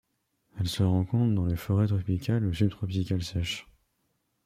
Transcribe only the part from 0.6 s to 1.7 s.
se rencontre dans les